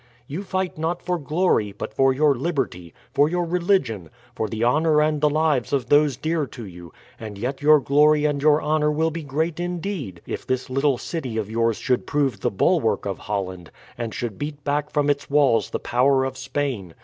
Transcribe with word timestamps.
You 0.25 0.41
fight 0.41 0.79
not 0.79 0.99
for 1.03 1.19
glory, 1.19 1.73
but 1.73 1.93
for 1.93 2.11
your 2.11 2.33
liberty, 2.33 2.91
for 3.13 3.29
your 3.29 3.45
religion, 3.45 4.09
for 4.33 4.47
the 4.47 4.63
honour 4.63 4.99
and 4.99 5.21
the 5.21 5.29
lives 5.29 5.73
of 5.73 5.89
those 5.89 6.17
dear 6.17 6.47
to 6.47 6.65
you; 6.65 6.91
and 7.19 7.37
yet 7.37 7.61
your 7.61 7.79
glory 7.79 8.25
and 8.25 8.41
your 8.41 8.63
honour 8.63 8.89
will 8.91 9.11
be 9.11 9.21
great 9.21 9.59
indeed 9.59 10.19
if 10.25 10.43
this 10.47 10.71
little 10.71 10.97
city 10.97 11.37
of 11.37 11.51
yours 11.51 11.77
should 11.77 12.07
prove 12.07 12.39
the 12.39 12.49
bulwark 12.49 13.05
of 13.05 13.19
Holland, 13.19 13.69
and 13.95 14.11
should 14.11 14.39
beat 14.39 14.63
back 14.63 14.89
from 14.89 15.07
its 15.07 15.29
walls 15.29 15.69
the 15.69 15.77
power 15.77 16.23
of 16.25 16.35
Spain. 16.35 16.95